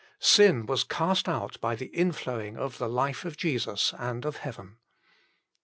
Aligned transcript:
Sin 0.17 0.65
was 0.65 0.83
cast 0.83 1.29
out 1.29 1.61
by 1.61 1.75
the 1.75 1.91
inflowing 1.95 2.57
of 2.57 2.79
the 2.79 2.89
life 2.89 3.23
of 3.23 3.37
Jesus 3.37 3.93
and 3.99 4.25
of 4.25 4.37
heaven. 4.37 4.77